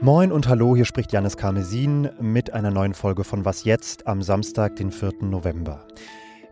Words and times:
Moin 0.00 0.30
und 0.30 0.46
hallo, 0.48 0.76
hier 0.76 0.84
spricht 0.84 1.12
Janis 1.12 1.36
Karmesin 1.36 2.10
mit 2.20 2.52
einer 2.52 2.70
neuen 2.70 2.94
Folge 2.94 3.24
von 3.24 3.44
Was 3.44 3.64
jetzt 3.64 4.06
am 4.06 4.22
Samstag, 4.22 4.76
den 4.76 4.92
4. 4.92 5.12
November. 5.22 5.84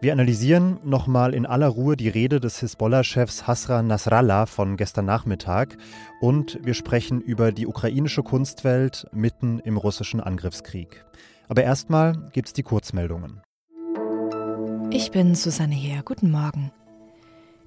Wir 0.01 0.13
analysieren 0.13 0.79
nochmal 0.83 1.35
in 1.35 1.47
aller 1.47 1.69
Ruhe 1.69 1.97
die 1.97 2.09
Rede 2.09 2.41
des 2.41 2.61
Hisbollah-Chefs 2.61 3.47
Hasran 3.47 3.87
Nasrallah 3.87 4.47
von 4.47 4.77
gestern 4.77 5.07
Nachmittag 5.07 5.77
und 6.21 6.59
wir 6.63 6.75
sprechen 6.75 7.21
über 7.21 7.53
die 7.53 7.67
ukrainische 7.67 8.23
Kunstwelt 8.23 9.07
mitten 9.13 9.61
im 9.61 9.77
russischen 9.77 10.21
Angriffskrieg. 10.21 11.05
Aber 11.49 11.63
erstmal 11.63 12.31
gibt's 12.33 12.53
die 12.53 12.63
Kurzmeldungen. 12.63 13.41
Ich 14.91 15.11
bin 15.11 15.35
Susanne 15.35 15.75
Heer. 15.75 16.03
Guten 16.05 16.31
Morgen. 16.31 16.71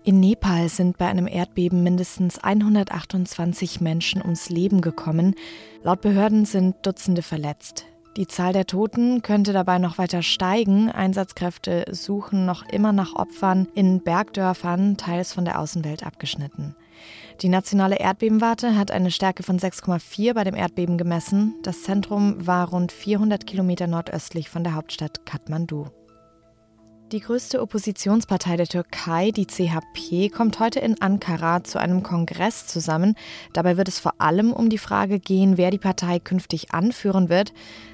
In 0.08 0.22
Nepal 0.22 0.70
sind 0.70 0.98
bei 0.98 1.06
einem 1.08 1.28
Erdbeben 1.28 1.84
mindestens 1.84 2.40
128 2.40 3.82
Menschen 3.82 4.22
ums 4.22 4.48
Leben 4.48 4.80
gekommen. 4.80 5.36
Laut 5.84 6.00
Behörden 6.00 6.46
sind 6.46 6.78
Dutzende 6.84 7.22
verletzt. 7.22 7.88
Die 8.16 8.26
Zahl 8.26 8.54
der 8.54 8.66
Toten 8.66 9.22
könnte 9.22 9.52
dabei 9.52 9.80
noch 9.80 9.98
weiter 9.98 10.22
steigen. 10.22 10.90
Einsatzkräfte 10.90 11.88
suchen 11.92 12.46
noch 12.46 12.66
immer 12.70 12.94
nach 12.94 13.16
Opfern 13.16 13.68
in 13.76 14.02
Bergdörfern, 14.02 14.96
teils 14.96 15.34
von 15.34 15.44
der 15.44 15.60
Außenwelt 15.60 16.06
abgeschnitten. 16.06 16.74
Die 17.42 17.50
nationale 17.50 18.00
Erdbebenwarte 18.00 18.78
hat 18.78 18.92
eine 18.92 19.12
Stärke 19.12 19.44
von 19.44 19.60
6,4 19.60 20.34
bei 20.34 20.46
dem 20.46 20.56
Erdbeben 20.56 20.98
gemessen. 20.98 21.56
Das 21.64 21.84
Zentrum 21.84 22.48
war 22.48 22.70
rund 22.70 22.94
400 22.94 23.46
Kilometer 23.46 23.88
nordöstlich 23.88 24.50
von 24.50 24.64
der 24.64 24.74
Hauptstadt 24.74 25.26
Kathmandu. 25.26 25.88
Die 27.14 27.22
größte 27.22 27.62
Oppositionspartei 27.62 28.58
der 28.58 28.68
Türkei, 28.68 29.32
die 29.32 29.46
CHP, 29.46 30.28
kommt 30.28 30.60
heute 30.60 30.82
in 30.82 31.02
Ankara 31.02 31.64
zu 31.64 31.80
einem 31.80 32.04
Kongress 32.04 32.68
zusammen. 32.68 33.16
Dabei 33.54 33.78
wird 33.78 33.88
es 33.88 33.98
vor 33.98 34.16
allem 34.18 34.52
um 34.52 34.68
die 34.68 34.78
Frage 34.78 35.18
gehen, 35.18 35.56
wer 35.56 35.72
die 35.72 35.78
Partei 35.78 36.20
künftig 36.20 36.74
anführen 36.74 37.30
wird. 37.30 37.54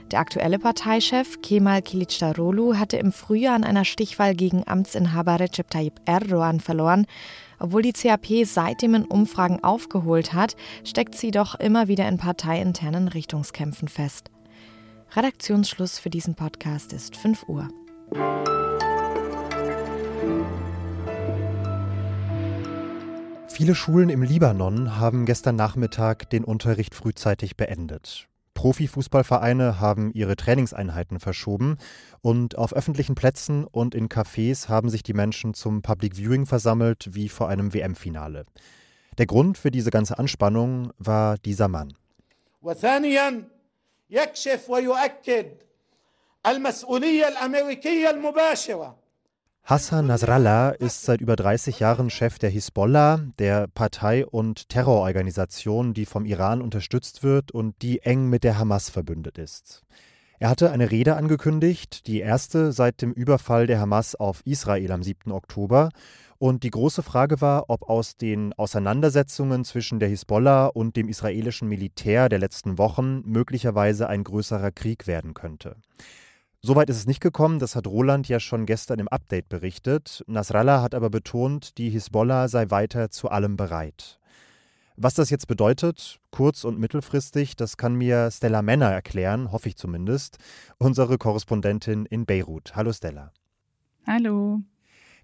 Der 0.09 0.19
aktuelle 0.19 0.57
Parteichef 0.57 1.43
Kemal 1.43 1.83
Kilicdaroglu 1.83 2.75
hatte 2.75 2.97
im 2.97 3.11
Frühjahr 3.11 3.53
an 3.53 3.63
einer 3.63 3.85
Stichwahl 3.85 4.33
gegen 4.33 4.67
Amtsinhaber 4.67 5.39
Recep 5.39 5.69
Tayyip 5.69 6.01
Erdogan 6.05 6.59
verloren. 6.59 7.05
Obwohl 7.59 7.83
die 7.83 7.93
CHP 7.93 8.45
seitdem 8.45 8.95
in 8.95 9.05
Umfragen 9.05 9.63
aufgeholt 9.63 10.33
hat, 10.33 10.55
steckt 10.83 11.13
sie 11.13 11.29
doch 11.29 11.53
immer 11.59 11.87
wieder 11.87 12.07
in 12.07 12.17
parteiinternen 12.17 13.09
Richtungskämpfen 13.09 13.89
fest. 13.89 14.31
Redaktionsschluss 15.15 15.99
für 15.99 16.09
diesen 16.09 16.33
Podcast 16.33 16.93
ist 16.93 17.15
5 17.15 17.47
Uhr. 17.47 17.67
Viele 23.62 23.74
Schulen 23.74 24.08
im 24.08 24.22
Libanon 24.22 24.96
haben 24.98 25.24
gestern 25.24 25.56
Nachmittag 25.56 26.28
den 26.30 26.44
Unterricht 26.44 26.94
frühzeitig 26.94 27.56
beendet. 27.56 28.28
Profifußballvereine 28.54 29.78
haben 29.78 30.10
ihre 30.12 30.34
Trainingseinheiten 30.34 31.20
verschoben 31.20 31.76
und 32.20 32.58
auf 32.58 32.72
öffentlichen 32.72 33.14
Plätzen 33.14 33.64
und 33.64 33.94
in 33.94 34.08
Cafés 34.08 34.68
haben 34.68 34.88
sich 34.88 35.02
die 35.04 35.14
Menschen 35.14 35.54
zum 35.54 35.82
Public 35.82 36.16
Viewing 36.16 36.46
versammelt 36.46 37.14
wie 37.14 37.28
vor 37.28 37.48
einem 37.48 37.72
WM-Finale. 37.72 38.46
Der 39.16 39.26
Grund 39.26 39.58
für 39.58 39.70
diese 39.70 39.90
ganze 39.90 40.18
Anspannung 40.18 40.92
war 40.98 41.38
dieser 41.38 41.68
Mann. 41.68 41.94
يكشف 44.10 44.70
ويؤكد 44.70 45.62
المسؤولية 46.46 47.28
الأمريكية 47.28 48.10
المباشرة 48.10 48.96
Hassan 49.65 50.07
Nasrallah 50.07 50.71
ist 50.71 51.03
seit 51.03 51.21
über 51.21 51.37
30 51.37 51.79
Jahren 51.79 52.09
Chef 52.09 52.37
der 52.37 52.49
Hisbollah, 52.49 53.21
der 53.39 53.67
Partei 53.69 54.25
und 54.25 54.67
Terrororganisation, 54.67 55.93
die 55.93 56.05
vom 56.05 56.25
Iran 56.25 56.61
unterstützt 56.61 57.23
wird 57.23 57.53
und 57.53 57.81
die 57.81 58.01
eng 58.01 58.27
mit 58.29 58.43
der 58.43 58.57
Hamas 58.57 58.89
verbündet 58.89 59.37
ist. 59.37 59.83
Er 60.37 60.49
hatte 60.49 60.69
eine 60.69 60.91
Rede 60.91 61.15
angekündigt, 61.15 62.07
die 62.07 62.19
erste 62.19 62.73
seit 62.73 63.01
dem 63.01 63.13
Überfall 63.13 63.65
der 63.65 63.79
Hamas 63.79 64.15
auf 64.15 64.41
Israel 64.43 64.91
am 64.91 65.01
7. 65.01 65.31
Oktober. 65.31 65.91
Und 66.37 66.63
die 66.63 66.71
große 66.71 67.01
Frage 67.01 67.39
war, 67.39 67.69
ob 67.69 67.89
aus 67.89 68.17
den 68.17 68.51
Auseinandersetzungen 68.51 69.63
zwischen 69.63 70.01
der 70.01 70.09
Hisbollah 70.09 70.65
und 70.65 70.97
dem 70.97 71.07
israelischen 71.07 71.69
Militär 71.69 72.27
der 72.27 72.39
letzten 72.39 72.77
Wochen 72.77 73.21
möglicherweise 73.23 74.09
ein 74.09 74.25
größerer 74.25 74.71
Krieg 74.71 75.07
werden 75.07 75.33
könnte. 75.33 75.77
Soweit 76.65 76.89
ist 76.89 76.95
es 76.95 77.07
nicht 77.07 77.19
gekommen, 77.19 77.59
das 77.59 77.75
hat 77.75 77.87
Roland 77.87 78.29
ja 78.29 78.39
schon 78.39 78.65
gestern 78.65 78.99
im 78.99 79.09
Update 79.09 79.49
berichtet. 79.49 80.23
Nasrallah 80.27 80.81
hat 80.81 80.95
aber 80.95 81.09
betont, 81.09 81.77
die 81.77 81.89
Hisbollah 81.89 82.47
sei 82.47 82.69
weiter 82.69 83.09
zu 83.09 83.27
allem 83.27 83.57
bereit. 83.57 84.17
Was 84.95 85.13
das 85.13 85.29
jetzt 85.29 85.47
bedeutet, 85.47 86.21
kurz- 86.31 86.63
und 86.63 86.79
mittelfristig, 86.79 87.57
das 87.57 87.75
kann 87.75 87.95
mir 87.95 88.31
Stella 88.31 88.61
Männer 88.61 88.89
erklären, 88.89 89.51
hoffe 89.51 89.67
ich 89.67 89.75
zumindest, 89.75 90.37
unsere 90.77 91.17
Korrespondentin 91.17 92.05
in 92.05 92.25
Beirut. 92.25 92.77
Hallo 92.77 92.93
Stella. 92.93 93.33
Hallo. 94.07 94.61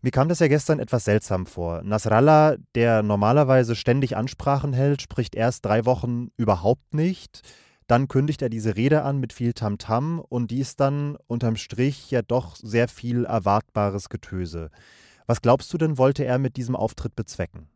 Mir 0.01 0.11
kam 0.11 0.27
das 0.27 0.39
ja 0.39 0.49
gestern 0.49 0.79
etwas 0.79 1.05
seltsam 1.05 1.45
vor. 1.45 1.83
Nasrallah, 1.83 2.57
der 2.75 3.01
normalerweise 3.01 3.77
ständig 3.77 4.17
Ansprachen 4.17 4.73
hält, 4.73 5.01
spricht 5.01 5.35
erst 5.35 5.63
drei 5.63 5.85
Wochen 5.85 6.31
überhaupt 6.35 6.93
nicht. 6.93 7.43
Dann 7.89 8.07
kündigt 8.07 8.43
er 8.43 8.49
diese 8.49 8.75
Rede 8.75 9.01
an 9.01 9.17
mit 9.17 9.33
viel 9.33 9.53
Tamtam 9.53 10.19
-Tam 10.19 10.25
und 10.29 10.51
die 10.51 10.59
ist 10.59 10.79
dann 10.79 11.17
unterm 11.25 11.55
Strich 11.55 12.11
ja 12.11 12.21
doch 12.21 12.55
sehr 12.55 12.87
viel 12.87 13.25
erwartbares 13.25 14.09
Getöse. 14.09 14.69
Was 15.25 15.41
glaubst 15.41 15.73
du 15.73 15.79
denn, 15.79 15.97
wollte 15.97 16.23
er 16.23 16.37
mit 16.37 16.55
diesem 16.55 16.75
Auftritt 16.75 17.15
bezwecken? 17.15 17.67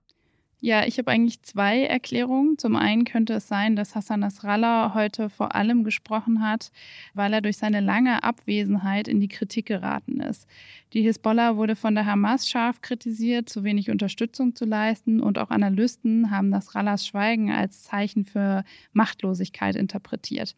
Ja, 0.65 0.85
ich 0.85 0.97
habe 0.97 1.11
eigentlich 1.11 1.41
zwei 1.41 1.83
Erklärungen. 1.83 2.57
Zum 2.57 2.77
einen 2.77 3.03
könnte 3.03 3.33
es 3.33 3.49
sein, 3.49 3.75
dass 3.75 3.95
Hassan 3.95 4.21
Nasrallah 4.21 4.93
heute 4.93 5.29
vor 5.29 5.55
allem 5.55 5.83
gesprochen 5.83 6.41
hat, 6.41 6.71
weil 7.13 7.33
er 7.33 7.41
durch 7.41 7.57
seine 7.57 7.81
lange 7.81 8.23
Abwesenheit 8.23 9.09
in 9.09 9.19
die 9.19 9.27
Kritik 9.27 9.65
geraten 9.65 10.21
ist. 10.21 10.47
Die 10.93 11.01
Hisbollah 11.01 11.57
wurde 11.57 11.75
von 11.75 11.95
der 11.95 12.05
Hamas 12.05 12.47
scharf 12.47 12.79
kritisiert, 12.79 13.49
zu 13.49 13.65
wenig 13.65 13.91
Unterstützung 13.91 14.55
zu 14.55 14.63
leisten 14.63 15.19
und 15.19 15.37
auch 15.37 15.49
Analysten 15.49 16.31
haben 16.31 16.47
Nasrallahs 16.47 17.05
Schweigen 17.05 17.51
als 17.51 17.83
Zeichen 17.83 18.23
für 18.23 18.63
Machtlosigkeit 18.93 19.75
interpretiert. 19.75 20.55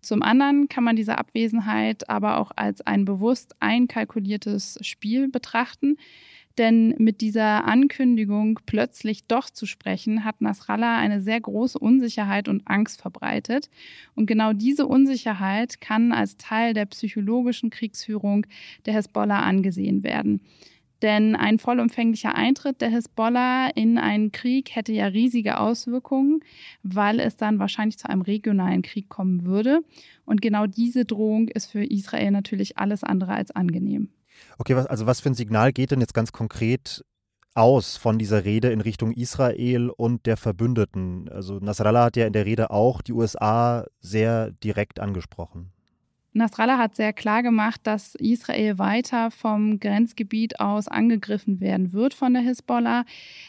Zum 0.00 0.22
anderen 0.22 0.68
kann 0.68 0.82
man 0.82 0.96
diese 0.96 1.18
Abwesenheit 1.18 2.08
aber 2.08 2.38
auch 2.38 2.50
als 2.56 2.80
ein 2.80 3.04
bewusst 3.04 3.54
einkalkuliertes 3.60 4.78
Spiel 4.80 5.28
betrachten. 5.28 5.96
Denn 6.58 6.94
mit 6.98 7.20
dieser 7.20 7.64
Ankündigung, 7.64 8.60
plötzlich 8.66 9.24
doch 9.26 9.48
zu 9.48 9.66
sprechen, 9.66 10.24
hat 10.24 10.40
Nasrallah 10.40 10.98
eine 10.98 11.22
sehr 11.22 11.40
große 11.40 11.78
Unsicherheit 11.78 12.48
und 12.48 12.62
Angst 12.66 13.00
verbreitet. 13.00 13.70
Und 14.14 14.26
genau 14.26 14.52
diese 14.52 14.86
Unsicherheit 14.86 15.80
kann 15.80 16.12
als 16.12 16.36
Teil 16.36 16.74
der 16.74 16.86
psychologischen 16.86 17.70
Kriegsführung 17.70 18.46
der 18.84 18.94
Hezbollah 18.94 19.40
angesehen 19.40 20.02
werden. 20.02 20.40
Denn 21.02 21.34
ein 21.34 21.58
vollumfänglicher 21.58 22.36
Eintritt 22.36 22.80
der 22.80 22.90
Hezbollah 22.90 23.70
in 23.74 23.98
einen 23.98 24.30
Krieg 24.30 24.76
hätte 24.76 24.92
ja 24.92 25.06
riesige 25.06 25.58
Auswirkungen, 25.58 26.40
weil 26.84 27.18
es 27.18 27.36
dann 27.36 27.58
wahrscheinlich 27.58 27.98
zu 27.98 28.08
einem 28.08 28.22
regionalen 28.22 28.82
Krieg 28.82 29.08
kommen 29.08 29.44
würde. 29.44 29.80
Und 30.24 30.40
genau 30.42 30.66
diese 30.66 31.04
Drohung 31.04 31.48
ist 31.48 31.72
für 31.72 31.82
Israel 31.82 32.30
natürlich 32.30 32.78
alles 32.78 33.02
andere 33.02 33.32
als 33.32 33.50
angenehm. 33.50 34.10
Okay, 34.58 34.76
was, 34.76 34.86
also 34.86 35.06
was 35.06 35.20
für 35.20 35.30
ein 35.30 35.34
Signal 35.34 35.72
geht 35.72 35.90
denn 35.90 36.00
jetzt 36.00 36.14
ganz 36.14 36.32
konkret 36.32 37.04
aus 37.54 37.96
von 37.96 38.18
dieser 38.18 38.44
Rede 38.44 38.70
in 38.70 38.80
Richtung 38.80 39.12
Israel 39.12 39.90
und 39.90 40.26
der 40.26 40.36
Verbündeten? 40.36 41.28
Also 41.28 41.58
Nasrallah 41.58 42.06
hat 42.06 42.16
ja 42.16 42.26
in 42.26 42.32
der 42.32 42.46
Rede 42.46 42.70
auch 42.70 43.02
die 43.02 43.12
USA 43.12 43.86
sehr 44.00 44.52
direkt 44.52 45.00
angesprochen. 45.00 45.72
Nasrallah 46.34 46.78
hat 46.78 46.96
sehr 46.96 47.12
klar 47.12 47.42
gemacht, 47.42 47.82
dass 47.84 48.14
Israel 48.14 48.78
weiter 48.78 49.30
vom 49.30 49.78
Grenzgebiet 49.80 50.60
aus 50.60 50.88
angegriffen 50.88 51.60
werden 51.60 51.92
wird 51.92 52.14
von 52.14 52.32
der 52.32 52.42
Hisbollah. 52.42 53.04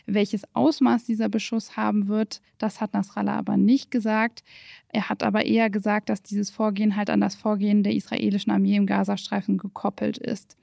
Welches 0.05 0.44
Ausmaß 0.53 1.06
dieser 1.06 1.30
Beschuss 1.30 1.77
haben 1.77 2.07
wird, 2.07 2.41
das 2.57 2.81
hat 2.81 2.94
Nasrallah 2.94 3.38
aber 3.38 3.56
nicht 3.56 3.89
gesagt. 3.89 4.44
Er 4.89 5.07
hat 5.07 5.24
aber 5.24 5.45
eher 5.45 5.69
gesagt, 5.69 6.09
dass 6.09 6.24
dieses 6.24 6.50
Vorgehen 6.50 6.97
halt 6.97 7.09
an 7.09 7.21
das 7.21 7.35
Vorgehen 7.35 7.83
der 7.83 7.95
israelischen 7.95 8.51
Armee 8.51 8.75
im 8.75 8.85
Gazastreifen 8.85 9.57
gekoppelt 9.57 10.18
ist. 10.18 10.57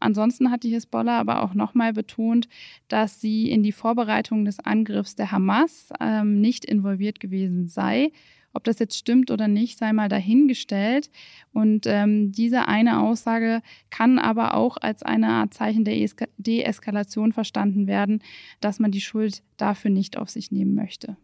Ansonsten 0.00 0.50
hat 0.50 0.64
die 0.64 0.70
Hisbollah 0.70 1.20
aber 1.20 1.42
auch 1.42 1.54
nochmal 1.54 1.92
betont, 1.92 2.48
dass 2.88 3.20
sie 3.20 3.48
in 3.48 3.62
die 3.62 3.70
Vorbereitung 3.70 4.44
des 4.44 4.58
Angriffs 4.58 5.14
der 5.14 5.30
Hamas 5.30 5.90
ähm, 6.00 6.40
nicht 6.40 6.64
involviert 6.64 7.20
gewesen 7.20 7.68
sei. 7.68 8.10
Ob 8.54 8.64
das 8.64 8.78
jetzt 8.78 8.96
stimmt 8.96 9.30
oder 9.30 9.48
nicht, 9.48 9.78
sei 9.78 9.92
mal 9.92 10.08
dahingestellt. 10.08 11.10
Und 11.52 11.86
ähm, 11.86 12.32
diese 12.32 12.68
eine 12.68 13.00
Aussage 13.00 13.62
kann 13.90 14.18
aber 14.18 14.54
auch 14.54 14.76
als 14.76 15.02
eine 15.02 15.28
Art 15.28 15.54
Zeichen 15.54 15.84
der 15.84 15.96
Deeskalation 16.36 17.32
verstanden 17.32 17.86
werden, 17.86 18.22
dass 18.60 18.78
man 18.78 18.90
die 18.90 19.00
Schuld 19.00 19.42
dafür 19.56 19.90
nicht 19.90 20.16
auf 20.16 20.30
sich 20.30 20.50
nehmen 20.50 20.74
möchte. 20.74 21.16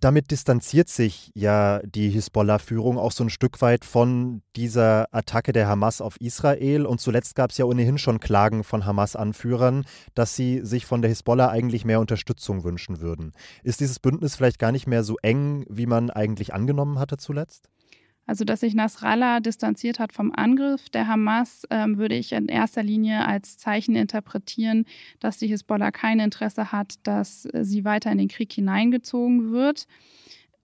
Damit 0.00 0.30
distanziert 0.30 0.88
sich 0.88 1.30
ja 1.34 1.80
die 1.84 2.10
Hisbollah-Führung 2.10 2.98
auch 2.98 3.12
so 3.12 3.24
ein 3.24 3.30
Stück 3.30 3.60
weit 3.62 3.84
von 3.84 4.42
dieser 4.56 5.06
Attacke 5.12 5.52
der 5.52 5.68
Hamas 5.68 6.00
auf 6.00 6.20
Israel. 6.20 6.86
Und 6.86 7.00
zuletzt 7.00 7.34
gab 7.34 7.50
es 7.50 7.58
ja 7.58 7.64
ohnehin 7.64 7.98
schon 7.98 8.20
Klagen 8.20 8.64
von 8.64 8.84
Hamas-Anführern, 8.84 9.84
dass 10.14 10.36
sie 10.36 10.60
sich 10.62 10.86
von 10.86 11.02
der 11.02 11.08
Hisbollah 11.08 11.48
eigentlich 11.48 11.84
mehr 11.84 12.00
Unterstützung 12.00 12.64
wünschen 12.64 13.00
würden. 13.00 13.32
Ist 13.62 13.80
dieses 13.80 13.98
Bündnis 13.98 14.36
vielleicht 14.36 14.58
gar 14.58 14.72
nicht 14.72 14.86
mehr 14.86 15.04
so 15.04 15.16
eng, 15.22 15.64
wie 15.68 15.86
man 15.86 16.10
eigentlich 16.10 16.52
angenommen 16.54 16.98
hatte 16.98 17.16
zuletzt? 17.16 17.70
Also, 18.26 18.44
dass 18.44 18.60
sich 18.60 18.74
Nasrallah 18.74 19.40
distanziert 19.40 19.98
hat 19.98 20.12
vom 20.12 20.32
Angriff 20.34 20.88
der 20.90 21.06
Hamas, 21.06 21.62
ähm, 21.70 21.96
würde 21.96 22.16
ich 22.16 22.32
in 22.32 22.48
erster 22.48 22.82
Linie 22.82 23.26
als 23.26 23.56
Zeichen 23.56 23.94
interpretieren, 23.94 24.84
dass 25.20 25.38
die 25.38 25.46
Hisbollah 25.46 25.92
kein 25.92 26.18
Interesse 26.18 26.72
hat, 26.72 26.94
dass 27.04 27.46
äh, 27.46 27.64
sie 27.64 27.84
weiter 27.84 28.10
in 28.10 28.18
den 28.18 28.28
Krieg 28.28 28.52
hineingezogen 28.52 29.52
wird. 29.52 29.86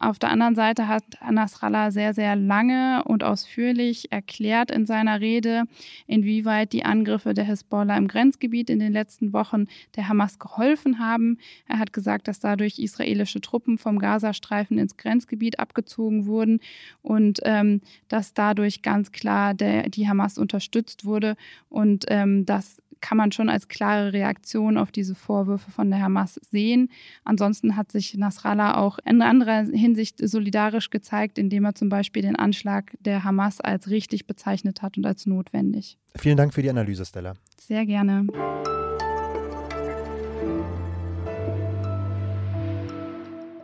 Auf 0.03 0.19
der 0.19 0.31
anderen 0.33 0.57
Seite 0.57 0.89
hat 0.89 1.05
Nasrallah 1.31 1.93
sehr, 1.93 2.13
sehr 2.13 2.35
lange 2.35 3.05
und 3.05 3.23
ausführlich 3.23 4.11
erklärt 4.11 4.73
in 4.73 4.85
seiner 4.85 5.21
Rede, 5.21 5.63
inwieweit 6.09 6.73
die 6.73 6.85
Angriffe 6.85 7.35
der 7.35 7.45
Hisbollah 7.45 7.97
im 7.97 8.09
Grenzgebiet 8.09 8.69
in 8.69 8.81
den 8.81 8.93
letzten 8.93 9.33
Wochen 9.33 9.67
der 9.95 10.09
Hamas 10.09 10.41
geholfen 10.41 10.99
haben. 10.99 11.39
Er 11.69 11.79
hat 11.79 11.93
gesagt, 11.93 12.27
dass 12.27 12.41
dadurch 12.41 12.81
israelische 12.81 13.41
Truppen 13.41 13.79
vom 13.79 14.01
Gazastreifen 14.01 14.77
ins 14.77 14.97
Grenzgebiet 14.97 15.61
abgezogen 15.61 16.27
wurden 16.27 16.59
und 17.03 17.39
ähm, 17.45 17.81
dass 18.09 18.35
dadurch 18.35 18.83
ganz 18.83 19.13
klar 19.13 19.55
der, 19.55 19.89
die 19.89 20.09
Hamas 20.09 20.37
unterstützt 20.37 21.05
wurde 21.05 21.37
und 21.69 22.07
ähm, 22.09 22.45
dass 22.45 22.82
kann 23.03 23.19
man 23.19 23.33
schon 23.33 23.51
als 23.51 23.69
klare 23.69 24.15
Reaktion 24.15 24.79
auf 24.79 24.91
diese 24.91 25.15
Vorwürfe 25.15 25.71
von 25.71 25.91
der 25.91 26.01
Hamas 26.01 26.41
sehen. 26.51 26.89
Ansonsten 27.25 27.77
hat 27.77 27.93
sich 27.93 28.17
Nasrallah 28.17 28.79
auch 28.79 28.99
in 29.05 29.21
anderer 29.21 29.65
Hinsicht 29.65 30.27
solidarisch 30.27 30.89
gezeigt, 30.89 31.37
indem 31.37 31.67
er 31.67 31.75
zum 31.75 31.91
Beispiel 31.91 32.23
den 32.23 32.37
Anschlag 32.37 32.97
der 33.01 33.25
Hamas 33.25 33.61
als 33.61 33.91
richtig 33.91 34.27
bezeichnet 34.27 34.81
hat 34.81 34.97
und 34.97 35.05
als 35.05 35.27
notwendig. 35.27 35.99
Vielen 36.17 36.37
Dank 36.37 36.55
für 36.55 36.63
die 36.63 36.71
Analyse, 36.71 37.05
Stella. 37.05 37.35
Sehr 37.59 37.85
gerne. 37.85 38.27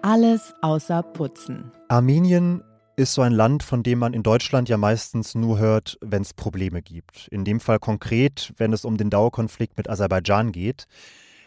Alles 0.02 0.54
außer 0.62 1.02
Putzen. 1.02 1.70
Armenien 1.88 2.62
ist 2.98 3.14
so 3.14 3.22
ein 3.22 3.32
Land, 3.32 3.62
von 3.62 3.84
dem 3.84 4.00
man 4.00 4.12
in 4.12 4.24
Deutschland 4.24 4.68
ja 4.68 4.76
meistens 4.76 5.36
nur 5.36 5.60
hört, 5.60 5.98
wenn 6.00 6.22
es 6.22 6.34
Probleme 6.34 6.82
gibt. 6.82 7.28
In 7.30 7.44
dem 7.44 7.60
Fall 7.60 7.78
konkret, 7.78 8.52
wenn 8.56 8.72
es 8.72 8.84
um 8.84 8.96
den 8.96 9.08
Dauerkonflikt 9.08 9.76
mit 9.76 9.88
Aserbaidschan 9.88 10.50
geht. 10.50 10.86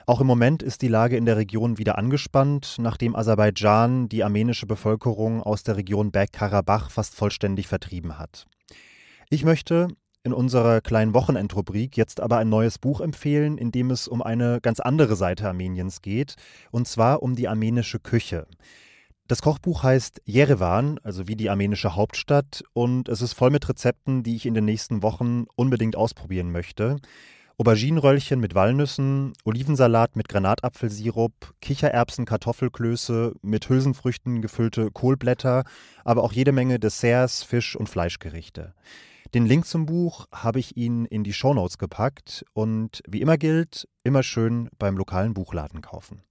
Auch 0.07 0.21
im 0.21 0.27
Moment 0.27 0.63
ist 0.63 0.81
die 0.81 0.87
Lage 0.87 1.17
in 1.17 1.25
der 1.25 1.35
Region 1.35 1.77
wieder 1.77 1.97
angespannt, 1.97 2.77
nachdem 2.79 3.17
Aserbaidschan 3.17 4.07
die 4.07 4.23
armenische 4.23 4.65
Bevölkerung 4.65 5.43
aus 5.43 5.63
der 5.63 5.75
Region 5.75 6.11
Bergkarabach 6.11 6.89
fast 6.89 7.15
vollständig 7.15 7.67
vertrieben 7.67 8.17
hat. 8.17 8.47
Ich 9.29 9.43
möchte 9.43 9.89
in 10.23 10.31
unserer 10.31 10.79
kleinen 10.79 11.13
Wochenendrubrik 11.13 11.97
jetzt 11.97 12.21
aber 12.21 12.37
ein 12.37 12.47
neues 12.47 12.79
Buch 12.79 13.01
empfehlen, 13.01 13.57
in 13.57 13.73
dem 13.73 13.91
es 13.91 14.07
um 14.07 14.21
eine 14.21 14.61
ganz 14.61 14.79
andere 14.79 15.17
Seite 15.17 15.49
Armeniens 15.49 16.01
geht, 16.01 16.35
und 16.71 16.87
zwar 16.87 17.21
um 17.21 17.35
die 17.35 17.49
armenische 17.49 17.99
Küche. 17.99 18.47
Das 19.31 19.41
Kochbuch 19.41 19.83
heißt 19.83 20.23
Jerewan, 20.25 20.99
also 21.03 21.29
wie 21.29 21.37
die 21.37 21.49
armenische 21.49 21.95
Hauptstadt, 21.95 22.65
und 22.73 23.07
es 23.07 23.21
ist 23.21 23.31
voll 23.31 23.49
mit 23.49 23.69
Rezepten, 23.69 24.23
die 24.23 24.35
ich 24.35 24.45
in 24.45 24.53
den 24.53 24.65
nächsten 24.65 25.03
Wochen 25.03 25.45
unbedingt 25.55 25.95
ausprobieren 25.95 26.51
möchte. 26.51 26.97
Auberginenröllchen 27.57 28.41
mit 28.41 28.55
Walnüssen, 28.55 29.31
Olivensalat 29.45 30.17
mit 30.17 30.27
Granatapfelsirup, 30.27 31.53
Kichererbsen, 31.61 32.25
Kartoffelklöße, 32.25 33.35
mit 33.41 33.69
Hülsenfrüchten 33.69 34.41
gefüllte 34.41 34.91
Kohlblätter, 34.91 35.63
aber 36.03 36.25
auch 36.25 36.33
jede 36.33 36.51
Menge 36.51 36.77
Desserts, 36.77 37.41
Fisch- 37.41 37.77
und 37.77 37.87
Fleischgerichte. 37.87 38.73
Den 39.33 39.45
Link 39.45 39.65
zum 39.65 39.85
Buch 39.85 40.25
habe 40.33 40.59
ich 40.59 40.75
Ihnen 40.75 41.05
in 41.05 41.23
die 41.23 41.31
Shownotes 41.31 41.77
gepackt 41.77 42.43
und 42.51 43.01
wie 43.07 43.21
immer 43.21 43.37
gilt, 43.37 43.87
immer 44.03 44.23
schön 44.23 44.67
beim 44.77 44.97
lokalen 44.97 45.33
Buchladen 45.33 45.79
kaufen. 45.79 46.21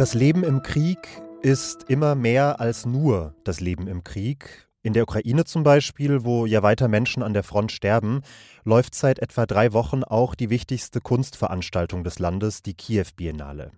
Das 0.00 0.14
Leben 0.14 0.44
im 0.44 0.62
Krieg 0.62 1.20
ist 1.42 1.90
immer 1.90 2.14
mehr 2.14 2.58
als 2.58 2.86
nur 2.86 3.34
das 3.44 3.60
Leben 3.60 3.86
im 3.86 4.02
Krieg. 4.02 4.66
In 4.82 4.94
der 4.94 5.02
Ukraine 5.02 5.44
zum 5.44 5.62
Beispiel, 5.62 6.24
wo 6.24 6.46
ja 6.46 6.62
weiter 6.62 6.88
Menschen 6.88 7.22
an 7.22 7.34
der 7.34 7.42
Front 7.42 7.70
sterben, 7.70 8.22
läuft 8.64 8.94
seit 8.94 9.18
etwa 9.18 9.44
drei 9.44 9.74
Wochen 9.74 10.02
auch 10.02 10.34
die 10.34 10.48
wichtigste 10.48 11.02
Kunstveranstaltung 11.02 12.02
des 12.02 12.18
Landes, 12.18 12.62
die 12.62 12.72
Kiew 12.72 13.04
Biennale. 13.14 13.72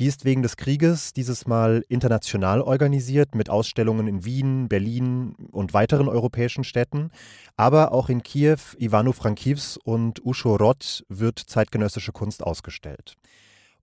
Die 0.00 0.06
ist 0.06 0.24
wegen 0.24 0.42
des 0.42 0.56
Krieges 0.56 1.12
dieses 1.12 1.46
Mal 1.46 1.84
international 1.88 2.60
organisiert 2.60 3.36
mit 3.36 3.48
Ausstellungen 3.48 4.08
in 4.08 4.24
Wien, 4.24 4.68
Berlin 4.68 5.36
und 5.52 5.72
weiteren 5.72 6.08
europäischen 6.08 6.64
Städten. 6.64 7.12
Aber 7.56 7.92
auch 7.92 8.08
in 8.08 8.24
Kiew, 8.24 8.58
Ivano-Frankivs 8.80 9.76
und 9.76 10.26
Uschhorod 10.26 11.04
wird 11.08 11.38
zeitgenössische 11.38 12.10
Kunst 12.10 12.42
ausgestellt. 12.42 13.16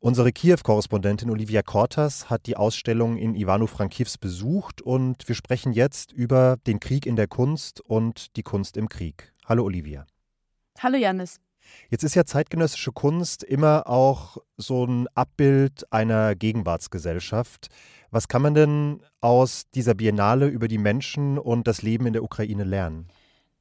Unsere 0.03 0.33
Kiew-Korrespondentin 0.33 1.29
Olivia 1.29 1.61
Kortas 1.61 2.29
hat 2.29 2.45
die 2.45 2.57
Ausstellung 2.57 3.15
in 3.15 3.35
Ivano-Frankivs 3.35 4.17
besucht 4.17 4.81
und 4.81 5.25
wir 5.29 5.33
sprechen 5.33 5.71
jetzt 5.71 6.11
über 6.11 6.57
den 6.67 6.81
Krieg 6.81 7.05
in 7.05 7.15
der 7.15 7.27
Kunst 7.27 7.79
und 7.79 8.35
die 8.35 8.43
Kunst 8.43 8.75
im 8.75 8.89
Krieg. 8.89 9.31
Hallo 9.45 9.63
Olivia. 9.63 10.05
Hallo 10.77 10.97
Janis. 10.97 11.39
Jetzt 11.87 12.03
ist 12.03 12.15
ja 12.15 12.25
zeitgenössische 12.25 12.91
Kunst 12.91 13.45
immer 13.45 13.87
auch 13.87 14.39
so 14.57 14.85
ein 14.85 15.07
Abbild 15.15 15.89
einer 15.89 16.35
Gegenwartsgesellschaft. 16.35 17.67
Was 18.11 18.27
kann 18.27 18.41
man 18.41 18.55
denn 18.55 19.03
aus 19.21 19.69
dieser 19.73 19.93
Biennale 19.93 20.47
über 20.47 20.67
die 20.67 20.79
Menschen 20.79 21.39
und 21.39 21.65
das 21.65 21.81
Leben 21.81 22.07
in 22.07 22.11
der 22.11 22.23
Ukraine 22.25 22.65
lernen? 22.65 23.07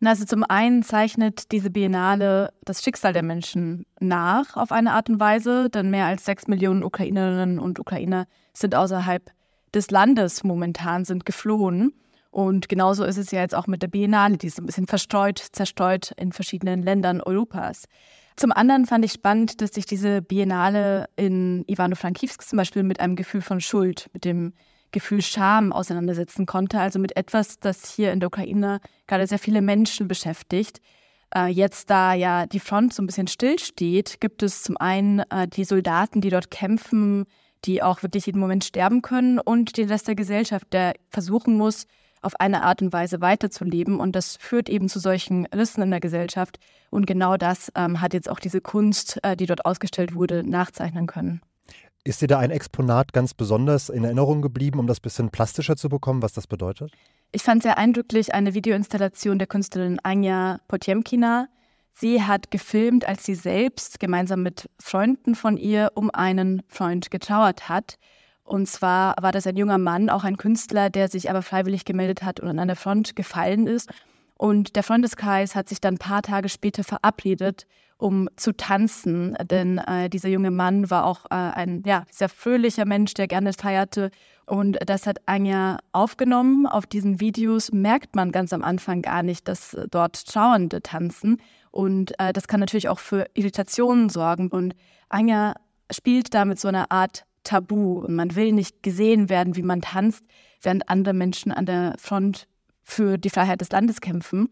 Also 0.04 0.24
zum 0.24 0.42
einen 0.42 0.82
zeichnet 0.82 1.52
diese 1.52 1.70
Biennale 1.70 2.52
das 2.64 2.82
Schicksal 2.82 3.12
der 3.12 3.22
Menschen 3.22 3.86
nach 4.00 4.56
auf 4.56 4.72
eine 4.72 4.92
Art 4.92 5.08
und 5.08 5.20
Weise, 5.20 5.70
denn 5.70 5.90
mehr 5.90 6.06
als 6.06 6.24
sechs 6.24 6.48
Millionen 6.48 6.82
Ukrainerinnen 6.82 7.60
und 7.60 7.78
Ukrainer 7.78 8.26
sind 8.52 8.74
außerhalb 8.74 9.30
des 9.72 9.90
Landes 9.90 10.42
momentan, 10.42 11.04
sind 11.04 11.24
geflohen. 11.24 11.94
Und 12.30 12.68
genauso 12.68 13.04
ist 13.04 13.18
es 13.18 13.30
ja 13.30 13.40
jetzt 13.40 13.54
auch 13.54 13.66
mit 13.66 13.82
der 13.82 13.88
Biennale, 13.88 14.38
die 14.38 14.48
ist 14.48 14.58
ein 14.58 14.66
bisschen 14.66 14.86
verstreut, 14.86 15.38
zerstreut 15.38 16.12
in 16.16 16.32
verschiedenen 16.32 16.82
Ländern 16.82 17.20
Europas. 17.20 17.84
Zum 18.36 18.50
anderen 18.52 18.86
fand 18.86 19.04
ich 19.04 19.12
spannend, 19.12 19.60
dass 19.60 19.72
sich 19.72 19.86
diese 19.86 20.22
Biennale 20.22 21.06
in 21.16 21.64
Ivano-Frankivsk 21.68 22.42
zum 22.42 22.56
Beispiel 22.56 22.82
mit 22.82 23.00
einem 23.00 23.16
Gefühl 23.16 23.42
von 23.42 23.60
Schuld, 23.60 24.08
mit 24.14 24.24
dem 24.24 24.54
Gefühl 24.92 25.22
Scham 25.22 25.72
auseinandersetzen 25.72 26.46
konnte. 26.46 26.78
Also 26.80 26.98
mit 26.98 27.16
etwas, 27.16 27.58
das 27.58 27.90
hier 27.90 28.12
in 28.12 28.20
der 28.20 28.28
Ukraine 28.28 28.80
gerade 29.06 29.26
sehr 29.26 29.38
viele 29.38 29.62
Menschen 29.62 30.08
beschäftigt. 30.08 30.80
Äh, 31.34 31.48
jetzt, 31.48 31.90
da 31.90 32.14
ja 32.14 32.46
die 32.46 32.60
Front 32.60 32.94
so 32.94 33.02
ein 33.02 33.06
bisschen 33.06 33.26
stillsteht, 33.26 34.20
gibt 34.20 34.42
es 34.42 34.62
zum 34.62 34.76
einen 34.76 35.20
äh, 35.30 35.48
die 35.48 35.64
Soldaten, 35.64 36.20
die 36.20 36.30
dort 36.30 36.50
kämpfen, 36.50 37.24
die 37.64 37.82
auch 37.82 38.02
wirklich 38.02 38.26
jeden 38.26 38.40
Moment 38.40 38.64
sterben 38.64 39.02
können 39.02 39.38
und 39.38 39.76
den 39.76 39.88
Rest 39.88 40.08
der 40.08 40.14
Gesellschaft, 40.14 40.72
der 40.72 40.94
versuchen 41.10 41.56
muss, 41.56 41.86
auf 42.20 42.38
eine 42.40 42.62
Art 42.62 42.82
und 42.82 42.92
Weise 42.92 43.20
weiterzuleben. 43.20 43.98
Und 43.98 44.14
das 44.14 44.36
führt 44.36 44.68
eben 44.68 44.88
zu 44.88 44.98
solchen 44.98 45.46
Rissen 45.46 45.82
in 45.82 45.90
der 45.90 46.00
Gesellschaft. 46.00 46.58
Und 46.90 47.06
genau 47.06 47.36
das 47.36 47.72
ähm, 47.74 48.00
hat 48.00 48.14
jetzt 48.14 48.28
auch 48.28 48.38
diese 48.38 48.60
Kunst, 48.60 49.18
äh, 49.22 49.36
die 49.36 49.46
dort 49.46 49.64
ausgestellt 49.64 50.14
wurde, 50.14 50.48
nachzeichnen 50.48 51.06
können. 51.06 51.40
Ist 52.04 52.20
dir 52.20 52.26
da 52.26 52.40
ein 52.40 52.50
Exponat 52.50 53.12
ganz 53.12 53.32
besonders 53.32 53.88
in 53.88 54.02
Erinnerung 54.02 54.42
geblieben, 54.42 54.80
um 54.80 54.88
das 54.88 54.98
bisschen 54.98 55.30
plastischer 55.30 55.76
zu 55.76 55.88
bekommen, 55.88 56.20
was 56.20 56.32
das 56.32 56.48
bedeutet? 56.48 56.92
Ich 57.30 57.44
fand 57.44 57.62
sehr 57.62 57.78
eindrücklich 57.78 58.34
eine 58.34 58.54
Videoinstallation 58.54 59.38
der 59.38 59.46
Künstlerin 59.46 60.00
Anja 60.02 60.58
Potjemkina. 60.66 61.46
Sie 61.94 62.22
hat 62.22 62.50
gefilmt, 62.50 63.06
als 63.06 63.24
sie 63.24 63.36
selbst 63.36 64.00
gemeinsam 64.00 64.42
mit 64.42 64.68
Freunden 64.80 65.36
von 65.36 65.56
ihr 65.56 65.92
um 65.94 66.10
einen 66.10 66.62
Freund 66.66 67.12
getrauert 67.12 67.68
hat. 67.68 67.98
Und 68.42 68.66
zwar 68.68 69.14
war 69.22 69.30
das 69.30 69.46
ein 69.46 69.56
junger 69.56 69.78
Mann, 69.78 70.10
auch 70.10 70.24
ein 70.24 70.38
Künstler, 70.38 70.90
der 70.90 71.08
sich 71.08 71.30
aber 71.30 71.42
freiwillig 71.42 71.84
gemeldet 71.84 72.24
hat 72.24 72.40
und 72.40 72.58
an 72.58 72.66
der 72.66 72.76
Front 72.76 73.14
gefallen 73.14 73.68
ist. 73.68 73.88
Und 74.42 74.74
der 74.74 74.82
Freundeskreis 74.82 75.54
hat 75.54 75.68
sich 75.68 75.80
dann 75.80 75.94
ein 75.94 75.98
paar 75.98 76.20
Tage 76.20 76.48
später 76.48 76.82
verabredet, 76.82 77.68
um 77.96 78.28
zu 78.34 78.50
tanzen. 78.50 79.36
Denn 79.48 79.78
äh, 79.78 80.10
dieser 80.10 80.30
junge 80.30 80.50
Mann 80.50 80.90
war 80.90 81.04
auch 81.04 81.26
äh, 81.26 81.34
ein 81.36 81.84
ja, 81.86 82.06
sehr 82.10 82.28
fröhlicher 82.28 82.84
Mensch, 82.84 83.14
der 83.14 83.28
gerne 83.28 83.52
feierte. 83.52 84.10
Und 84.44 84.78
das 84.84 85.06
hat 85.06 85.18
Anja 85.26 85.78
aufgenommen. 85.92 86.66
Auf 86.66 86.86
diesen 86.86 87.20
Videos 87.20 87.70
merkt 87.70 88.16
man 88.16 88.32
ganz 88.32 88.52
am 88.52 88.64
Anfang 88.64 89.02
gar 89.02 89.22
nicht, 89.22 89.46
dass 89.46 89.76
dort 89.92 90.26
Trauernde 90.26 90.82
tanzen. 90.82 91.40
Und 91.70 92.18
äh, 92.18 92.32
das 92.32 92.48
kann 92.48 92.58
natürlich 92.58 92.88
auch 92.88 92.98
für 92.98 93.26
Irritationen 93.34 94.08
sorgen. 94.08 94.48
Und 94.48 94.74
Anja 95.08 95.54
spielt 95.88 96.34
damit 96.34 96.58
so 96.58 96.66
eine 96.66 96.90
Art 96.90 97.26
Tabu. 97.44 98.00
Und 98.00 98.16
man 98.16 98.34
will 98.34 98.50
nicht 98.50 98.82
gesehen 98.82 99.28
werden, 99.28 99.54
wie 99.54 99.62
man 99.62 99.82
tanzt, 99.82 100.24
während 100.62 100.88
andere 100.88 101.14
Menschen 101.14 101.52
an 101.52 101.64
der 101.64 101.94
Front 101.96 102.48
für 102.82 103.18
die 103.18 103.30
Freiheit 103.30 103.60
des 103.60 103.70
Landes 103.70 104.00
kämpfen. 104.00 104.48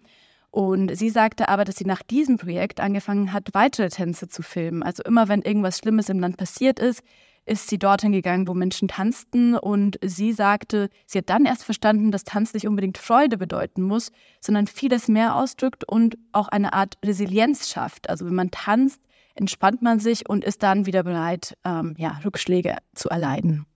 Und 0.51 0.97
sie 0.97 1.11
sagte 1.11 1.49
aber, 1.49 1.65
dass 1.65 1.77
sie 1.77 1.85
nach 1.85 2.03
diesem 2.03 2.37
Projekt 2.37 2.81
angefangen 2.81 3.33
hat, 3.33 3.51
weitere 3.53 3.89
Tänze 3.89 4.29
zu 4.29 4.43
filmen. 4.43 4.83
Also 4.83 5.03
immer 5.05 5.29
wenn 5.29 5.43
irgendwas 5.43 5.79
Schlimmes 5.79 6.09
im 6.09 6.19
Land 6.19 6.37
passiert 6.37 6.81
ist, 6.81 7.03
ist 7.47 7.69
sie 7.69 7.79
dorthin 7.79 8.13
gegangen, 8.13 8.49
wo 8.49 8.55
Menschen 8.55 8.89
tanzten. 8.89 9.55
Und 9.57 9.99
sie 10.05 10.33
sagte, 10.33 10.91
sie 11.07 11.19
hat 11.19 11.31
dann 11.31 11.47
erst 11.47 11.65
verstanden, 11.65 12.11
dass 12.11 12.25
Tanz 12.25 12.53
nicht 12.53 12.67
unbedingt 12.67 12.99
Freude 12.99 13.39
bedeuten 13.39 13.83
muss, 13.83 14.11
sondern 14.41 14.67
vieles 14.67 15.09
mehr 15.09 15.37
ausdrückt 15.37 15.85
und 15.89 16.19
auch 16.33 16.49
eine 16.49 16.73
Art 16.73 16.99
Resilienz 17.05 17.69
schafft. 17.69 18.11
Also 18.11 18.27
wenn 18.27 18.35
man 18.35 18.51
tanzt, 18.51 19.01
entspannt 19.35 19.83
man 19.83 20.01
sich 20.01 20.29
und 20.29 20.45
ist 20.45 20.63
dann 20.63 20.87
wieder 20.87 21.05
bereit, 21.05 21.57
ähm, 21.65 21.95
ja, 21.97 22.21
Rückschläge 22.25 22.77
zu 22.95 23.09
erleiden. 23.09 23.67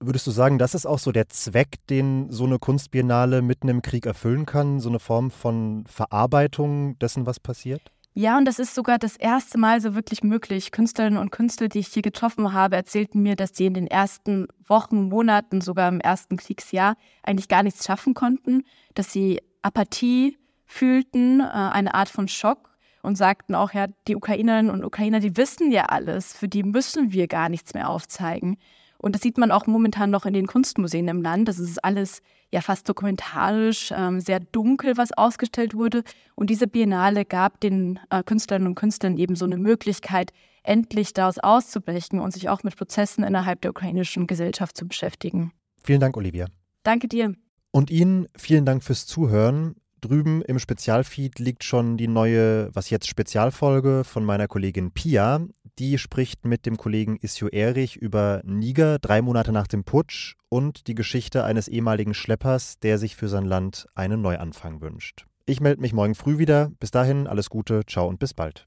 Würdest 0.00 0.26
du 0.26 0.30
sagen, 0.30 0.58
das 0.58 0.74
ist 0.74 0.86
auch 0.86 0.98
so 0.98 1.12
der 1.12 1.28
Zweck, 1.28 1.86
den 1.88 2.30
so 2.30 2.44
eine 2.44 2.58
Kunstbiennale 2.58 3.42
mitten 3.42 3.68
im 3.68 3.80
Krieg 3.80 4.06
erfüllen 4.06 4.44
kann? 4.44 4.80
So 4.80 4.88
eine 4.88 4.98
Form 4.98 5.30
von 5.30 5.84
Verarbeitung 5.86 6.98
dessen, 6.98 7.26
was 7.26 7.40
passiert? 7.40 7.80
Ja, 8.16 8.38
und 8.38 8.44
das 8.44 8.60
ist 8.60 8.76
sogar 8.76 8.98
das 8.98 9.16
erste 9.16 9.58
Mal 9.58 9.80
so 9.80 9.96
wirklich 9.96 10.22
möglich. 10.22 10.70
Künstlerinnen 10.70 11.18
und 11.18 11.32
Künstler, 11.32 11.68
die 11.68 11.80
ich 11.80 11.88
hier 11.88 12.02
getroffen 12.02 12.52
habe, 12.52 12.76
erzählten 12.76 13.22
mir, 13.22 13.34
dass 13.34 13.56
sie 13.56 13.66
in 13.66 13.74
den 13.74 13.88
ersten 13.88 14.46
Wochen, 14.68 15.08
Monaten, 15.08 15.60
sogar 15.60 15.88
im 15.88 16.00
ersten 16.00 16.36
Kriegsjahr 16.36 16.96
eigentlich 17.24 17.48
gar 17.48 17.64
nichts 17.64 17.84
schaffen 17.84 18.14
konnten, 18.14 18.62
dass 18.94 19.12
sie 19.12 19.40
Apathie 19.62 20.38
fühlten, 20.64 21.40
äh, 21.40 21.44
eine 21.44 21.94
Art 21.94 22.08
von 22.08 22.28
Schock 22.28 22.76
und 23.02 23.16
sagten 23.16 23.56
auch, 23.56 23.72
ja, 23.72 23.88
die 24.06 24.14
Ukrainerinnen 24.14 24.70
und 24.70 24.84
Ukrainer, 24.84 25.18
die 25.18 25.36
wissen 25.36 25.72
ja 25.72 25.86
alles, 25.86 26.34
für 26.34 26.46
die 26.48 26.62
müssen 26.62 27.12
wir 27.12 27.26
gar 27.26 27.48
nichts 27.48 27.74
mehr 27.74 27.90
aufzeigen. 27.90 28.58
Und 29.04 29.14
das 29.14 29.20
sieht 29.20 29.36
man 29.36 29.50
auch 29.50 29.66
momentan 29.66 30.08
noch 30.08 30.24
in 30.24 30.32
den 30.32 30.46
Kunstmuseen 30.46 31.08
im 31.08 31.20
Land. 31.20 31.46
Das 31.46 31.58
ist 31.58 31.84
alles 31.84 32.22
ja 32.50 32.62
fast 32.62 32.88
dokumentarisch, 32.88 33.92
ähm, 33.94 34.18
sehr 34.18 34.40
dunkel, 34.40 34.96
was 34.96 35.12
ausgestellt 35.12 35.74
wurde. 35.74 36.04
Und 36.36 36.48
diese 36.48 36.66
Biennale 36.66 37.26
gab 37.26 37.60
den 37.60 38.00
äh, 38.08 38.22
Künstlerinnen 38.22 38.66
und 38.66 38.76
Künstlern 38.76 39.18
eben 39.18 39.36
so 39.36 39.44
eine 39.44 39.58
Möglichkeit, 39.58 40.32
endlich 40.62 41.12
daraus 41.12 41.38
auszubrechen 41.38 42.18
und 42.18 42.32
sich 42.32 42.48
auch 42.48 42.62
mit 42.62 42.78
Prozessen 42.78 43.24
innerhalb 43.24 43.60
der 43.60 43.72
ukrainischen 43.72 44.26
Gesellschaft 44.26 44.74
zu 44.74 44.88
beschäftigen. 44.88 45.52
Vielen 45.84 46.00
Dank, 46.00 46.16
Olivia. 46.16 46.46
Danke 46.82 47.06
dir. 47.06 47.34
Und 47.72 47.90
Ihnen 47.90 48.26
vielen 48.34 48.64
Dank 48.64 48.82
fürs 48.82 49.04
Zuhören. 49.04 49.76
Drüben 50.04 50.42
im 50.42 50.58
Spezialfeed 50.58 51.38
liegt 51.38 51.64
schon 51.64 51.96
die 51.96 52.08
neue 52.08 52.68
Was 52.74 52.90
jetzt 52.90 53.08
Spezialfolge 53.08 54.04
von 54.04 54.22
meiner 54.22 54.48
Kollegin 54.48 54.90
Pia. 54.90 55.40
Die 55.78 55.96
spricht 55.96 56.44
mit 56.44 56.66
dem 56.66 56.76
Kollegen 56.76 57.16
Isio 57.22 57.48
Erich 57.48 57.96
über 57.96 58.42
Niger 58.44 58.98
drei 58.98 59.22
Monate 59.22 59.50
nach 59.50 59.66
dem 59.66 59.82
Putsch 59.82 60.34
und 60.50 60.88
die 60.88 60.94
Geschichte 60.94 61.44
eines 61.44 61.68
ehemaligen 61.68 62.12
Schleppers, 62.12 62.78
der 62.80 62.98
sich 62.98 63.16
für 63.16 63.28
sein 63.28 63.46
Land 63.46 63.86
einen 63.94 64.20
Neuanfang 64.20 64.82
wünscht. 64.82 65.24
Ich 65.46 65.62
melde 65.62 65.80
mich 65.80 65.94
morgen 65.94 66.14
früh 66.14 66.36
wieder. 66.36 66.70
Bis 66.80 66.90
dahin 66.90 67.26
alles 67.26 67.48
Gute, 67.48 67.86
ciao 67.86 68.06
und 68.06 68.18
bis 68.18 68.34
bald. 68.34 68.62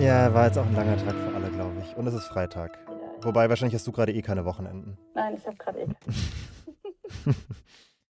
Ja, 0.00 0.34
war 0.34 0.46
jetzt 0.46 0.58
auch 0.58 0.66
ein 0.66 0.74
langer 0.74 0.96
Tag 0.96 1.14
für 1.14 1.32
alle, 1.32 1.48
glaube 1.50 1.80
ich. 1.80 1.96
Und 1.96 2.08
es 2.08 2.14
ist 2.14 2.26
Freitag. 2.26 2.76
Wobei, 3.22 3.48
wahrscheinlich 3.48 3.76
hast 3.76 3.86
du 3.86 3.92
gerade 3.92 4.12
eh 4.12 4.20
keine 4.20 4.44
Wochenenden. 4.44 4.98
Nein, 5.14 5.36
ich 5.38 5.46
habe 5.46 5.56
gerade 5.56 5.78
eh. 5.82 5.86